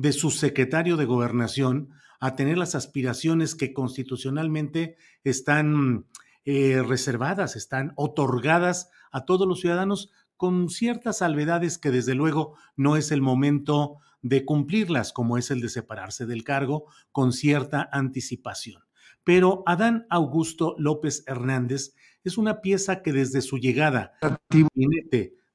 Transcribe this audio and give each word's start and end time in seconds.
de 0.00 0.12
su 0.14 0.30
secretario 0.30 0.96
de 0.96 1.04
Gobernación 1.04 1.90
a 2.20 2.34
tener 2.34 2.56
las 2.56 2.74
aspiraciones 2.74 3.54
que 3.54 3.74
constitucionalmente 3.74 4.96
están 5.24 6.06
eh, 6.46 6.82
reservadas, 6.82 7.54
están 7.54 7.92
otorgadas 7.96 8.88
a 9.12 9.26
todos 9.26 9.46
los 9.46 9.60
ciudadanos 9.60 10.10
con 10.38 10.70
ciertas 10.70 11.18
salvedades 11.18 11.76
que 11.76 11.90
desde 11.90 12.14
luego 12.14 12.56
no 12.76 12.96
es 12.96 13.12
el 13.12 13.20
momento 13.20 13.98
de 14.22 14.46
cumplirlas, 14.46 15.12
como 15.12 15.36
es 15.36 15.50
el 15.50 15.60
de 15.60 15.68
separarse 15.68 16.24
del 16.24 16.44
cargo 16.44 16.86
con 17.12 17.34
cierta 17.34 17.86
anticipación. 17.92 18.82
Pero 19.22 19.62
Adán 19.66 20.06
Augusto 20.08 20.76
López 20.78 21.24
Hernández 21.26 21.94
es 22.24 22.38
una 22.38 22.62
pieza 22.62 23.02
que 23.02 23.12
desde 23.12 23.42
su 23.42 23.58
llegada 23.58 24.14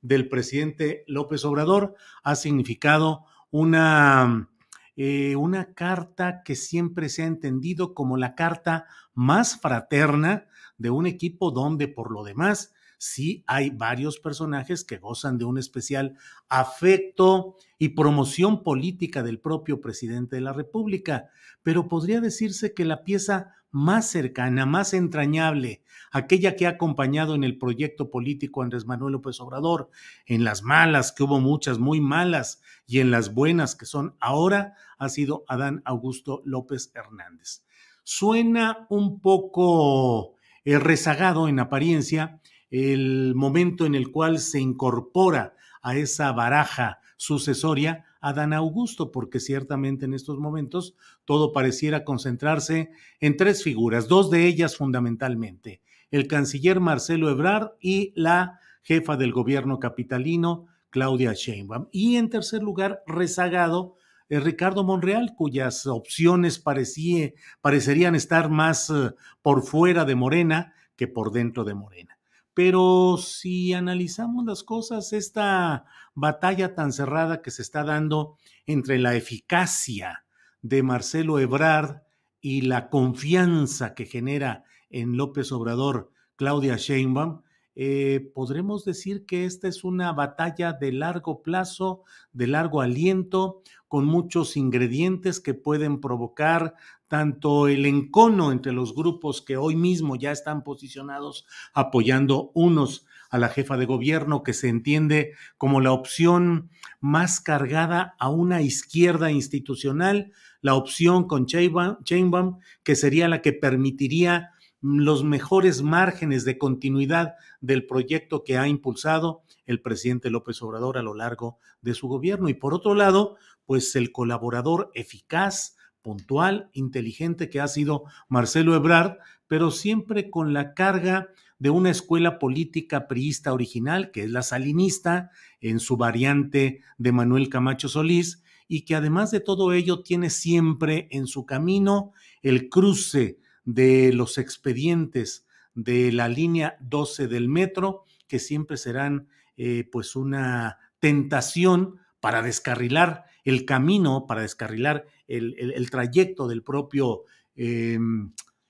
del 0.02 0.30
presidente 0.30 1.04
López 1.08 1.46
Obrador 1.46 1.96
ha 2.22 2.36
significado 2.36 3.26
una, 3.58 4.50
eh, 4.98 5.38
una 5.38 5.74
carta 5.74 6.44
que 6.44 6.58
siempre 6.58 7.08
se 7.08 7.24
ha 7.24 7.26
entendido 7.26 7.94
como 7.94 8.18
la 8.18 8.36
carta 8.36 8.86
más 9.14 9.62
fraterna 9.62 10.48
de 10.78 10.90
un 10.90 11.06
equipo 11.08 11.52
donde 11.52 11.88
por 11.88 12.12
lo 12.12 12.26
demás 12.26 12.74
sí 13.06 13.44
hay 13.48 13.70
varios 13.70 14.20
personajes 14.20 14.84
que 14.84 14.98
gozan 14.98 15.38
de 15.38 15.46
un 15.46 15.58
especial 15.58 16.18
afecto 16.50 17.56
y 17.78 17.90
promoción 17.90 18.64
política 18.64 19.24
del 19.24 19.40
propio 19.40 19.80
presidente 19.80 20.38
de 20.38 20.42
la 20.42 20.54
República, 20.54 21.30
pero 21.62 21.88
podría 21.88 22.20
decirse 22.20 22.74
que 22.74 22.86
la 22.86 23.04
pieza 23.04 23.54
más 23.72 24.08
cercana, 24.10 24.66
más 24.66 24.94
entrañable, 24.94 25.84
aquella 26.12 26.56
que 26.56 26.66
ha 26.66 26.72
acompañado 26.72 27.36
en 27.36 27.44
el 27.44 27.58
proyecto 27.58 28.10
político 28.10 28.62
Andrés 28.62 28.86
Manuel 28.86 29.14
López 29.14 29.40
Obrador, 29.42 29.90
en 30.26 30.44
las 30.44 30.64
malas, 30.64 31.12
que 31.12 31.24
hubo 31.24 31.40
muchas 31.40 31.78
muy 31.78 32.00
malas, 32.00 32.62
y 32.88 33.00
en 33.00 33.12
las 33.12 33.34
buenas 33.34 33.76
que 33.76 33.86
son 33.86 34.16
ahora, 34.20 34.76
ha 34.98 35.10
sido 35.10 35.44
Adán 35.48 35.82
Augusto 35.86 36.42
López 36.46 36.92
Hernández. 36.96 37.66
Suena 38.04 38.88
un 38.90 39.20
poco 39.20 40.36
rezagado 40.64 41.48
en 41.48 41.60
apariencia 41.60 42.40
el 42.76 43.34
momento 43.36 43.86
en 43.86 43.96
el 43.96 44.12
cual 44.12 44.40
se 44.40 44.60
incorpora 44.60 45.56
a 45.82 45.96
esa 45.96 46.32
baraja 46.32 47.00
sucesoria 47.18 48.06
a 48.20 48.34
Dan 48.34 48.54
Augusto, 48.54 49.12
porque 49.12 49.40
ciertamente 49.40 50.06
en 50.06 50.14
estos 50.14 50.40
momentos 50.40 50.96
todo 51.26 51.54
pareciera 51.54 52.04
concentrarse 52.04 52.90
en 53.20 53.38
tres 53.38 53.64
figuras, 53.64 54.08
dos 54.08 54.32
de 54.32 54.48
ellas 54.48 54.76
fundamentalmente, 54.78 55.82
el 56.12 56.28
canciller 56.28 56.80
Marcelo 56.80 57.30
Ebrard 57.30 57.74
y 57.80 58.14
la 58.16 58.60
jefa 58.82 59.16
del 59.16 59.32
gobierno 59.32 59.80
capitalino, 59.80 60.68
Claudia 60.90 61.34
Sheinbaum. 61.34 61.88
Y 61.92 62.16
en 62.16 62.30
tercer 62.30 62.62
lugar, 62.62 63.04
rezagado, 63.06 63.96
Ricardo 64.30 64.84
Monreal, 64.84 65.34
cuyas 65.36 65.86
opciones 65.86 66.60
parecerían 66.60 68.16
estar 68.16 68.50
más 68.50 68.90
eh, 68.90 69.12
por 69.42 69.64
fuera 69.64 70.04
de 70.04 70.16
Morena 70.16 70.74
que 70.96 71.08
por 71.08 71.32
dentro 71.32 71.64
de 71.64 71.76
Morena. 71.76 72.15
Pero 72.56 73.18
si 73.18 73.74
analizamos 73.74 74.46
las 74.46 74.64
cosas, 74.64 75.12
esta 75.12 75.86
batalla 76.14 76.74
tan 76.74 76.94
cerrada 76.94 77.42
que 77.42 77.52
se 77.52 77.62
está 77.62 77.84
dando 77.84 78.38
entre 78.66 78.98
la 78.98 79.14
eficacia 79.14 80.26
de 80.62 80.82
Marcelo 80.82 81.38
Ebrard 81.38 82.04
y 82.40 82.62
la 82.62 82.90
confianza 82.90 83.94
que 83.94 84.06
genera 84.06 84.64
en 84.90 85.18
López 85.18 85.52
Obrador 85.52 86.12
Claudia 86.38 86.78
Sheinbaum, 86.78 87.42
eh, 87.76 88.32
podremos 88.34 88.86
decir 88.86 89.26
que 89.26 89.46
esta 89.46 89.68
es 89.68 89.84
una 89.84 90.14
batalla 90.14 90.74
de 90.74 90.92
largo 90.94 91.42
plazo, 91.42 92.04
de 92.32 92.48
largo 92.48 92.82
aliento, 92.82 93.62
con 93.88 94.06
muchos 94.06 94.58
ingredientes 94.58 95.40
que 95.40 95.54
pueden 95.54 96.02
provocar 96.02 96.76
tanto 97.08 97.68
el 97.68 97.86
encono 97.86 98.52
entre 98.52 98.72
los 98.72 98.96
grupos 98.96 99.42
que 99.42 99.58
hoy 99.58 99.76
mismo 99.76 100.16
ya 100.16 100.32
están 100.32 100.64
posicionados 100.64 101.46
apoyando 101.74 102.52
unos 102.54 103.06
a 103.30 103.38
la 103.38 103.50
jefa 103.50 103.78
de 103.78 103.86
gobierno, 103.86 104.44
que 104.44 104.54
se 104.54 104.70
entiende 104.70 105.34
como 105.58 105.82
la 105.82 105.92
opción 105.92 106.70
más 107.00 107.42
cargada 107.42 108.16
a 108.20 108.30
una 108.30 108.62
izquierda 108.62 109.32
institucional, 109.32 110.32
la 110.62 110.76
opción 110.76 111.28
con 111.28 111.46
Chainbaum, 111.46 112.58
que 112.84 112.96
sería 112.96 113.28
la 113.28 113.42
que 113.42 113.54
permitiría 113.54 114.52
los 114.88 115.24
mejores 115.24 115.82
márgenes 115.82 116.46
de 116.46 116.60
continuidad 116.60 117.34
del 117.60 117.88
proyecto 117.88 118.44
que 118.44 118.58
ha 118.58 118.68
impulsado 118.68 119.42
el 119.66 119.82
presidente 119.82 120.30
López 120.30 120.62
Obrador 120.62 121.00
a 121.00 121.02
lo 121.02 121.16
largo 121.16 121.58
de 121.82 121.96
su 121.96 122.08
gobierno. 122.08 122.50
Y 122.50 122.54
por 122.54 122.76
otro 122.76 122.94
lado, 122.94 123.36
pues 123.66 123.96
el 123.96 124.12
colaborador 124.12 124.92
eficaz, 124.94 125.76
puntual, 126.04 126.70
inteligente 126.74 127.50
que 127.50 127.62
ha 127.62 127.68
sido 127.68 128.04
Marcelo 128.30 128.76
Ebrard, 128.76 129.18
pero 129.48 129.72
siempre 129.72 130.30
con 130.30 130.54
la 130.54 130.76
carga 130.76 131.30
de 131.58 131.72
una 131.72 131.90
escuela 131.90 132.38
política 132.38 133.08
priista 133.08 133.54
original, 133.54 134.12
que 134.12 134.24
es 134.24 134.30
la 134.30 134.44
salinista, 134.44 135.32
en 135.62 135.80
su 135.80 135.98
variante 135.98 136.82
de 137.00 137.12
Manuel 137.12 137.50
Camacho 137.50 137.90
Solís, 137.90 138.44
y 138.68 138.86
que 138.86 138.94
además 138.94 139.32
de 139.32 139.40
todo 139.40 139.74
ello 139.74 140.04
tiene 140.04 140.30
siempre 140.30 141.08
en 141.10 141.26
su 141.26 141.48
camino 141.48 142.12
el 142.44 142.70
cruce 142.70 143.40
de 143.66 144.14
los 144.14 144.38
expedientes 144.38 145.46
de 145.74 146.12
la 146.12 146.30
línea 146.30 146.78
12 146.80 147.28
del 147.28 147.50
metro, 147.50 148.04
que 148.28 148.40
siempre 148.40 148.78
serán 148.78 149.28
eh, 149.58 149.88
pues 149.92 150.16
una 150.16 150.78
tentación 151.00 152.00
para 152.20 152.42
descarrilar 152.42 153.26
el 153.44 153.66
camino, 153.66 154.26
para 154.26 154.42
descarrilar 154.42 155.06
el, 155.28 155.90
trayecto 155.92 156.48
del 156.48 156.64
propio 156.64 157.24
eh, 157.56 158.00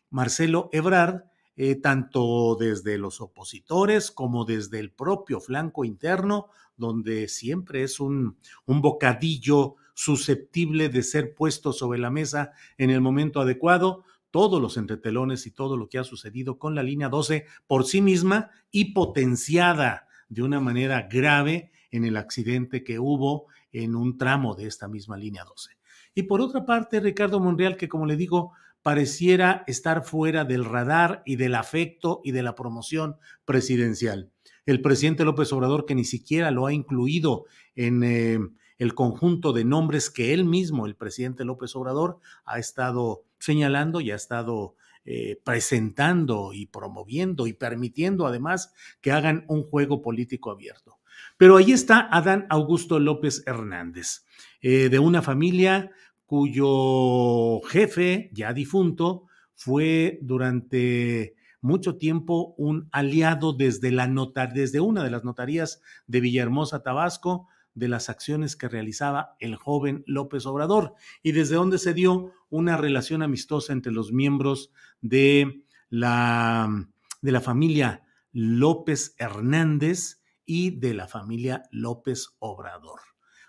Marcelo 0.09 0.69
Ebrard, 0.73 1.23
eh, 1.57 1.75
tanto 1.75 2.57
desde 2.59 2.97
los 2.97 3.21
opositores 3.21 4.11
como 4.11 4.43
desde 4.43 4.79
el 4.79 4.91
propio 4.91 5.39
flanco 5.39 5.85
interno, 5.85 6.49
donde 6.75 7.29
siempre 7.29 7.83
es 7.83 8.01
un, 8.01 8.37
un 8.65 8.81
bocadillo 8.81 9.75
susceptible 9.93 10.89
de 10.89 11.01
ser 11.03 11.33
puesto 11.33 11.71
sobre 11.71 11.97
la 11.97 12.11
mesa 12.11 12.51
en 12.77 12.89
el 12.89 12.99
momento 12.99 13.39
adecuado, 13.39 14.03
todos 14.35 14.61
los 14.61 14.75
entretelones 14.75 15.47
y 15.47 15.51
todo 15.51 15.77
lo 15.77 15.87
que 15.87 15.97
ha 15.97 16.03
sucedido 16.03 16.59
con 16.59 16.75
la 16.75 16.83
línea 16.83 17.07
12 17.07 17.45
por 17.67 17.85
sí 17.85 18.01
misma 18.01 18.49
y 18.69 18.91
potenciada 18.91 20.09
de 20.27 20.41
una 20.41 20.59
manera 20.59 21.07
grave 21.09 21.71
en 21.89 22.03
el 22.03 22.17
accidente 22.17 22.83
que 22.83 22.99
hubo 22.99 23.45
en 23.71 23.95
un 23.95 24.17
tramo 24.17 24.53
de 24.53 24.67
esta 24.67 24.89
misma 24.89 25.15
línea 25.15 25.45
12. 25.45 25.77
Y 26.15 26.23
por 26.23 26.41
otra 26.41 26.65
parte, 26.65 26.99
Ricardo 26.99 27.39
Monreal, 27.39 27.77
que 27.77 27.87
como 27.87 28.05
le 28.05 28.17
digo, 28.17 28.51
pareciera 28.81 29.63
estar 29.67 30.03
fuera 30.03 30.43
del 30.43 30.65
radar 30.65 31.23
y 31.25 31.37
del 31.37 31.55
afecto 31.55 32.19
y 32.21 32.33
de 32.33 32.43
la 32.43 32.55
promoción 32.55 33.15
presidencial. 33.45 34.33
el 34.65 34.81
presidente 34.81 35.23
López 35.23 35.53
Obrador, 35.53 35.85
que 35.85 35.95
ni 35.95 36.03
siquiera 36.03 36.51
lo 36.51 36.65
ha 36.65 36.73
incluido 36.73 37.45
en 37.75 38.03
eh, 38.03 38.39
el 38.77 38.95
conjunto 38.95 39.53
de 39.53 39.63
nombres 39.63 40.09
que 40.09 40.33
él 40.33 40.43
mismo, 40.43 40.85
el 40.87 40.97
presidente 40.97 41.45
López 41.45 41.73
Obrador, 41.77 42.19
ha 42.43 42.59
estado 42.59 43.23
señalando 43.45 44.01
y 44.01 44.09
ha 44.09 44.15
estado 44.15 44.75
eh, 45.05 45.39
presentando 45.43 46.51
y 46.51 46.65
promoviendo 46.65 47.45
y 47.45 47.53
permitiendo 47.53 48.25
además 48.25 48.73
que 49.01 49.11
hagan 49.11 49.45
un 49.47 49.63
juego 49.63 50.01
político 50.01 50.49
abierto. 50.49 50.97
Pero 51.37 51.57
ahí 51.57 51.71
está 51.71 52.09
Adán 52.11 52.47
Augusto 52.49 52.99
López 52.99 53.43
Hernández, 53.45 54.25
eh, 54.61 54.89
de 54.89 54.97
una 54.97 55.21
familia 55.21 55.91
cuyo 56.25 57.61
jefe, 57.67 58.31
ya 58.33 58.51
difunto, 58.51 59.27
fue 59.53 60.17
durante 60.23 61.35
mucho 61.61 61.97
tiempo 61.97 62.55
un 62.57 62.89
aliado 62.91 63.53
desde, 63.53 63.91
la 63.91 64.07
desde 64.51 64.79
una 64.79 65.03
de 65.03 65.11
las 65.11 65.23
notarías 65.23 65.81
de 66.07 66.19
Villahermosa, 66.19 66.81
Tabasco, 66.81 67.47
de 67.75 67.87
las 67.87 68.09
acciones 68.09 68.55
que 68.55 68.67
realizaba 68.67 69.35
el 69.39 69.55
joven 69.55 70.03
López 70.07 70.45
Obrador 70.45 70.95
y 71.21 71.33
desde 71.33 71.55
donde 71.55 71.77
se 71.77 71.93
dio 71.93 72.31
una 72.49 72.77
relación 72.77 73.21
amistosa 73.21 73.73
entre 73.73 73.91
los 73.91 74.11
miembros 74.11 74.71
de 75.01 75.63
la, 75.89 76.87
de 77.21 77.31
la 77.31 77.41
familia 77.41 78.03
López 78.31 79.15
Hernández 79.17 80.21
y 80.45 80.79
de 80.79 80.93
la 80.93 81.07
familia 81.07 81.63
López 81.71 82.35
Obrador. 82.39 83.01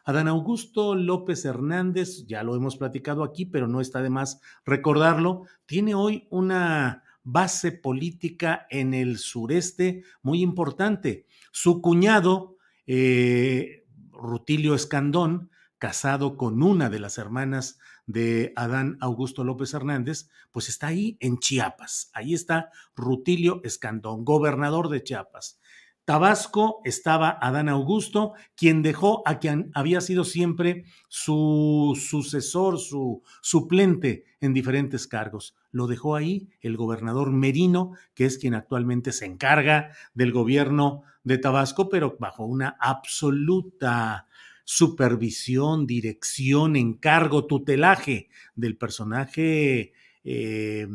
Adán 0.04 0.28
Augusto 0.28 0.94
López 0.94 1.44
Hernández, 1.44 2.26
ya 2.26 2.44
lo 2.44 2.54
hemos 2.54 2.76
platicado 2.76 3.24
aquí, 3.24 3.44
pero 3.44 3.66
no 3.66 3.80
está 3.80 4.02
de 4.02 4.10
más 4.10 4.40
recordarlo, 4.64 5.42
tiene 5.66 5.96
hoy 5.96 6.28
una 6.30 7.02
base 7.24 7.72
política 7.72 8.68
en 8.70 8.94
el 8.94 9.18
sureste 9.18 10.04
muy 10.22 10.42
importante. 10.42 11.26
Su 11.50 11.82
cuñado, 11.82 12.56
eh, 12.86 13.84
Rutilio 14.16 14.74
Escandón, 14.74 15.50
casado 15.78 16.36
con 16.36 16.62
una 16.62 16.90
de 16.90 16.98
las 16.98 17.18
hermanas 17.18 17.78
de 18.06 18.52
Adán 18.56 18.96
Augusto 19.00 19.44
López 19.44 19.74
Hernández, 19.74 20.30
pues 20.52 20.68
está 20.68 20.88
ahí 20.88 21.16
en 21.20 21.38
Chiapas. 21.38 22.10
Ahí 22.14 22.34
está 22.34 22.70
Rutilio 22.94 23.60
Escandón, 23.64 24.24
gobernador 24.24 24.88
de 24.88 25.02
Chiapas. 25.02 25.60
Tabasco 26.06 26.80
estaba 26.84 27.36
Adán 27.42 27.68
Augusto, 27.68 28.34
quien 28.54 28.80
dejó 28.82 29.24
a 29.26 29.40
quien 29.40 29.72
había 29.74 30.00
sido 30.00 30.22
siempre 30.22 30.84
su 31.08 32.00
sucesor, 32.00 32.78
su 32.78 33.24
suplente 33.42 34.24
en 34.40 34.54
diferentes 34.54 35.08
cargos. 35.08 35.56
Lo 35.72 35.88
dejó 35.88 36.14
ahí 36.14 36.48
el 36.60 36.76
gobernador 36.76 37.32
Merino, 37.32 37.94
que 38.14 38.24
es 38.24 38.38
quien 38.38 38.54
actualmente 38.54 39.10
se 39.10 39.26
encarga 39.26 39.90
del 40.14 40.30
gobierno 40.30 41.02
de 41.24 41.38
Tabasco, 41.38 41.88
pero 41.88 42.16
bajo 42.20 42.46
una 42.46 42.76
absoluta 42.78 44.28
supervisión, 44.62 45.88
dirección, 45.88 46.76
encargo, 46.76 47.46
tutelaje 47.46 48.28
del 48.54 48.76
personaje 48.76 49.92
eh, 50.22 50.86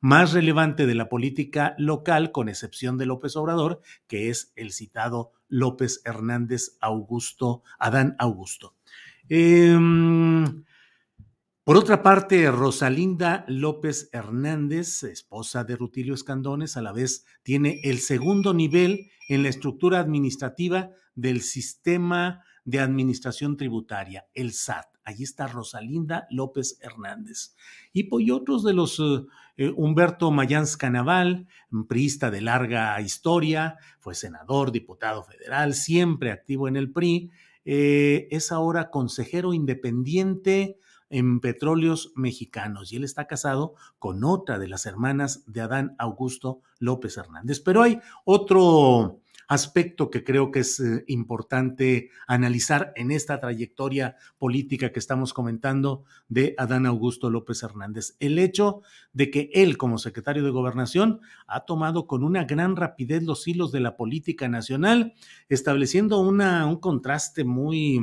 más 0.00 0.32
relevante 0.32 0.86
de 0.86 0.94
la 0.94 1.08
política 1.08 1.74
local, 1.78 2.32
con 2.32 2.48
excepción 2.48 2.98
de 2.98 3.06
López 3.06 3.36
Obrador, 3.36 3.80
que 4.06 4.30
es 4.30 4.52
el 4.56 4.72
citado 4.72 5.32
López 5.48 6.02
Hernández 6.04 6.76
Augusto, 6.80 7.62
Adán 7.78 8.16
Augusto. 8.18 8.74
Em, 9.28 10.64
por 11.64 11.76
otra 11.76 12.02
parte, 12.02 12.48
Rosalinda 12.50 13.44
López 13.48 14.08
Hernández, 14.12 15.02
esposa 15.02 15.64
de 15.64 15.76
Rutilio 15.76 16.14
Escandones, 16.14 16.76
a 16.76 16.82
la 16.82 16.92
vez 16.92 17.24
tiene 17.42 17.80
el 17.82 17.98
segundo 17.98 18.54
nivel 18.54 19.10
en 19.28 19.42
la 19.42 19.48
estructura 19.48 19.98
administrativa 19.98 20.90
del 21.16 21.42
sistema 21.42 22.44
de 22.64 22.80
administración 22.80 23.56
tributaria, 23.56 24.26
el 24.34 24.52
SAT. 24.52 24.95
Allí 25.06 25.22
está 25.22 25.46
Rosalinda 25.46 26.26
López 26.30 26.78
Hernández. 26.82 27.54
Y, 27.92 28.04
pues, 28.04 28.26
otros 28.32 28.64
de 28.64 28.74
los 28.74 28.98
eh, 28.98 29.24
eh, 29.56 29.72
Humberto 29.76 30.32
Mayans 30.32 30.76
Canaval, 30.76 31.46
priista 31.88 32.32
de 32.32 32.40
larga 32.40 33.00
historia, 33.00 33.76
fue 34.00 34.16
senador, 34.16 34.72
diputado 34.72 35.22
federal, 35.22 35.74
siempre 35.74 36.32
activo 36.32 36.66
en 36.66 36.74
el 36.74 36.90
PRI, 36.90 37.30
eh, 37.64 38.26
es 38.32 38.50
ahora 38.50 38.90
consejero 38.90 39.54
independiente 39.54 40.76
en 41.08 41.38
petróleos 41.38 42.12
mexicanos 42.16 42.92
y 42.92 42.96
él 42.96 43.04
está 43.04 43.28
casado 43.28 43.74
con 44.00 44.24
otra 44.24 44.58
de 44.58 44.66
las 44.66 44.86
hermanas 44.86 45.44
de 45.46 45.60
Adán 45.60 45.94
Augusto 45.98 46.62
López 46.80 47.16
Hernández. 47.16 47.60
Pero 47.60 47.82
hay 47.82 48.00
otro 48.24 49.20
aspecto 49.48 50.10
que 50.10 50.24
creo 50.24 50.50
que 50.50 50.60
es 50.60 50.80
eh, 50.80 51.04
importante 51.06 52.10
analizar 52.26 52.92
en 52.96 53.10
esta 53.10 53.40
trayectoria 53.40 54.16
política 54.38 54.92
que 54.92 54.98
estamos 54.98 55.32
comentando 55.32 56.04
de 56.28 56.54
Adán 56.58 56.86
Augusto 56.86 57.30
López 57.30 57.62
Hernández. 57.62 58.16
El 58.18 58.38
hecho 58.38 58.82
de 59.12 59.30
que 59.30 59.50
él, 59.54 59.76
como 59.76 59.98
secretario 59.98 60.44
de 60.44 60.50
Gobernación, 60.50 61.20
ha 61.46 61.64
tomado 61.64 62.06
con 62.06 62.24
una 62.24 62.44
gran 62.44 62.76
rapidez 62.76 63.22
los 63.22 63.46
hilos 63.46 63.72
de 63.72 63.80
la 63.80 63.96
política 63.96 64.48
nacional, 64.48 65.14
estableciendo 65.48 66.20
una, 66.20 66.66
un 66.66 66.80
contraste 66.80 67.44
muy, 67.44 68.00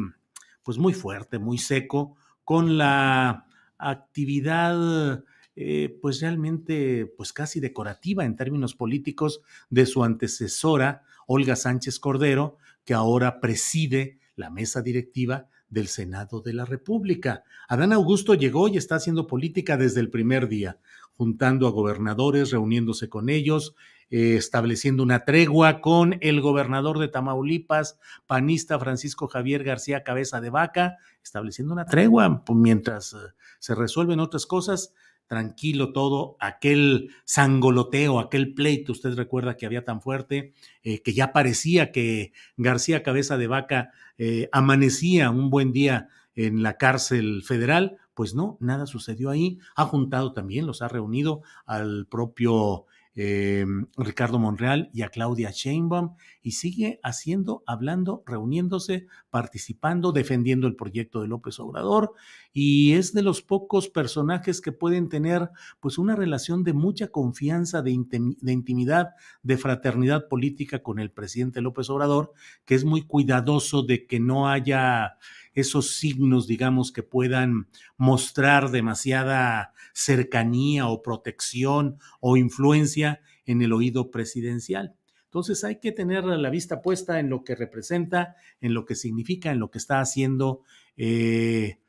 pues 0.64 0.78
muy 0.78 0.94
fuerte, 0.94 1.40
muy 1.40 1.58
seco 1.58 2.16
con 2.44 2.78
la 2.78 3.46
actividad 3.78 5.24
eh, 5.56 6.00
pues 6.02 6.20
realmente 6.20 7.06
pues 7.16 7.32
casi 7.32 7.60
decorativa 7.60 8.26
en 8.26 8.36
términos 8.36 8.74
políticos 8.74 9.42
de 9.70 9.86
su 9.86 10.04
antecesora 10.04 11.04
Olga 11.28 11.56
Sánchez 11.56 12.00
Cordero, 12.00 12.58
que 12.86 12.94
ahora 12.94 13.40
preside 13.40 14.20
la 14.36 14.50
mesa 14.50 14.82
directiva 14.82 15.48
del 15.70 15.88
Senado 15.88 16.42
de 16.42 16.54
la 16.54 16.66
República. 16.66 17.44
Adán 17.68 17.94
Augusto 17.94 18.36
llegó 18.36 18.68
y 18.68 18.78
está 18.78 18.96
haciendo 18.96 19.28
política 19.28 19.76
desde 19.76 20.02
el 20.02 20.10
primer 20.10 20.48
día, 20.48 20.78
juntando 21.16 21.68
a 21.68 21.72
gobernadores, 21.72 22.52
reuniéndose 22.52 23.10
con 23.10 23.30
ellos, 23.30 23.76
eh, 24.10 24.36
estableciendo 24.36 25.02
una 25.02 25.26
tregua 25.26 25.82
con 25.82 26.18
el 26.22 26.42
gobernador 26.42 27.00
de 27.00 27.08
Tamaulipas, 27.08 27.98
panista 28.28 28.78
Francisco 28.78 29.28
Javier 29.28 29.64
García 29.64 30.04
Cabeza 30.04 30.42
de 30.42 30.52
Vaca, 30.52 30.98
estableciendo 31.24 31.74
una 31.74 31.86
tregua 31.86 32.44
mientras 32.50 33.14
eh, 33.14 33.18
se 33.60 33.74
resuelven 33.74 34.20
otras 34.20 34.46
cosas 34.46 34.94
tranquilo 35.28 35.94
todo, 35.94 36.38
aquel 36.40 37.10
sangoloteo, 37.26 38.20
aquel 38.20 38.54
pleito, 38.54 38.92
usted 38.92 39.16
recuerda 39.16 39.58
que 39.58 39.66
había 39.66 39.84
tan 39.84 40.02
fuerte, 40.02 40.54
eh, 40.84 41.02
que 41.02 41.14
ya 41.14 41.32
parecía 41.32 41.92
que 41.92 42.34
García 42.58 43.04
Cabeza 43.04 43.38
de 43.38 43.48
Vaca 43.48 43.92
eh, 44.18 44.50
amanecía 44.52 45.30
un 45.32 45.50
buen 45.50 45.72
día 45.72 46.10
en 46.36 46.64
la 46.64 46.78
cárcel 46.78 47.44
federal, 47.44 47.98
pues 48.14 48.36
no, 48.36 48.58
nada 48.60 48.86
sucedió 48.86 49.30
ahí. 49.30 49.60
Ha 49.76 49.86
juntado 49.86 50.34
también, 50.34 50.66
los 50.66 50.82
ha 50.82 50.88
reunido 50.88 51.42
al 51.66 52.06
propio 52.08 52.86
eh, 53.16 53.66
Ricardo 53.96 54.40
Monreal 54.40 54.90
y 54.94 55.04
a 55.04 55.10
Claudia 55.10 55.52
Sheinbaum 55.52 56.16
y 56.42 56.52
sigue 56.52 57.00
haciendo, 57.04 57.64
hablando, 57.68 58.24
reuniéndose, 58.26 59.08
participando, 59.30 60.12
defendiendo 60.12 60.68
el 60.68 60.76
proyecto 60.76 61.22
de 61.22 61.28
López 61.28 61.60
Obrador 61.60 62.14
y 62.52 62.94
es 62.94 63.14
de 63.14 63.22
los 63.22 63.42
pocos 63.42 63.90
personajes 63.90 64.62
que 64.62 64.72
pueden 64.72 65.10
tener 65.10 65.50
pues 65.80 65.98
una 65.98 66.16
relación 66.16 66.64
de 66.64 66.74
mucha 66.74 67.10
confianza, 67.10 67.82
de, 67.82 67.92
intimidad, 67.92 69.12
de 69.44 69.58
fraternidad 69.58 70.28
política 70.28 70.82
con 70.82 71.00
el 71.00 71.12
presidente 71.12 71.62
López 71.62 71.90
Obrador, 71.90 72.34
que 72.66 72.76
es 72.76 72.84
muy 72.84 73.04
cuidadoso 73.04 73.84
de 73.84 74.08
que 74.08 74.20
no 74.20 74.50
haya 74.50 75.18
esos 75.54 75.96
signos, 75.96 76.48
digamos, 76.48 76.92
que 76.92 77.04
puedan 77.04 77.68
mostrar 77.98 78.72
demasiada 78.72 79.74
cercanía 79.94 80.88
o 80.88 81.02
protección 81.02 82.00
o 82.20 82.38
influencia 82.38 83.22
en 83.46 83.62
el 83.62 83.74
oído 83.74 84.12
presidencial. 84.12 84.96
Entonces 85.26 85.64
hay 85.64 85.80
que 85.80 85.92
tener 85.92 86.26
la 86.26 86.50
vista 86.50 86.82
puesta 86.82 87.20
en 87.20 87.30
lo 87.30 87.44
que 87.44 87.56
representa, 87.56 88.36
en 88.62 88.74
lo 88.74 88.86
que 88.86 88.94
significa, 88.94 89.52
en 89.52 89.60
lo 89.60 89.72
que 89.72 89.80
está 89.80 90.00
haciendo 90.00 90.62
eh, 90.96 91.80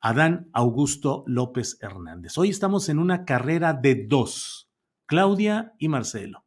Adán 0.00 0.48
Augusto 0.52 1.22
López 1.28 1.78
Hernández. 1.80 2.36
Hoy 2.38 2.50
estamos 2.50 2.88
en 2.88 2.98
una 2.98 3.24
carrera 3.24 3.72
de 3.72 4.04
dos, 4.08 4.68
Claudia 5.06 5.74
y 5.78 5.86
Marcelo, 5.86 6.44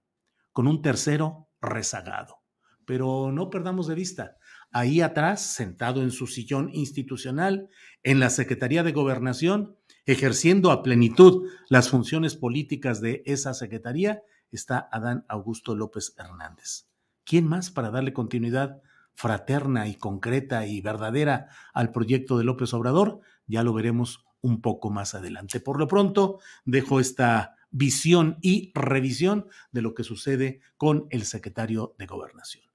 con 0.51 0.67
un 0.67 0.81
tercero 0.81 1.47
rezagado. 1.62 2.39
Pero 2.85 3.31
no 3.31 3.50
perdamos 3.50 3.88
de 3.88 3.95
vista, 3.95 4.38
ahí 4.72 5.01
atrás, 5.01 5.41
sentado 5.41 6.01
en 6.01 6.12
su 6.12 6.27
sillón 6.27 6.69
institucional, 6.74 7.69
en 8.03 8.19
la 8.19 8.29
Secretaría 8.29 8.84
de 8.84 8.91
Gobernación, 8.91 9.77
ejerciendo 10.05 10.72
a 10.72 10.84
plenitud 10.84 11.50
las 11.69 11.89
funciones 11.89 12.36
políticas 12.36 13.01
de 13.01 13.24
esa 13.25 13.53
Secretaría, 13.53 14.22
está 14.51 14.88
Adán 14.91 15.25
Augusto 15.27 15.75
López 15.75 16.13
Hernández. 16.17 16.88
¿Quién 17.24 17.48
más 17.48 17.72
para 17.72 17.89
darle 17.89 18.13
continuidad 18.13 18.81
fraterna 19.13 19.88
y 19.88 19.95
concreta 19.95 20.67
y 20.67 20.81
verdadera 20.81 21.48
al 21.74 21.91
proyecto 21.91 22.38
de 22.38 22.43
López 22.43 22.74
Obrador? 22.74 23.22
Ya 23.48 23.63
lo 23.63 23.74
veremos 23.74 24.25
un 24.41 24.62
poco 24.62 24.91
más 24.91 25.15
adelante. 25.15 25.60
Por 25.60 25.79
lo 25.79 25.88
pronto, 25.88 26.39
dejo 26.65 27.00
esta 27.00 27.55
visión 27.72 28.38
y 28.41 28.72
revisión 28.75 29.48
de 29.72 29.81
lo 29.81 29.93
que 29.93 30.03
sucede 30.03 30.62
con 30.77 31.07
el 31.10 31.25
secretario 31.25 31.95
de 31.98 32.05
Gobernación. 32.05 32.75